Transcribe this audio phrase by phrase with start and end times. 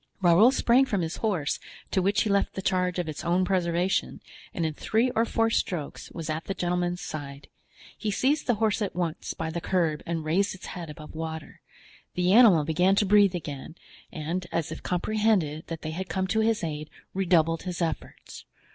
[0.19, 1.59] Raoul sprang from his horse,
[1.91, 4.19] to which he left the charge of its own preservation,
[4.51, 7.49] and in three or four strokes was at the gentleman's side;
[7.95, 11.61] he seized the horse at once by the curb and raised its head above water;
[12.15, 13.75] the animal began to breathe again
[14.11, 18.45] and, as if he comprehended that they had come to his aid, redoubled his efforts.